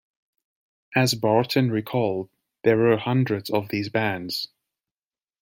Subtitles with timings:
[0.95, 2.31] As Barton recalled:
[2.63, 4.47] There were hundreds of these bands.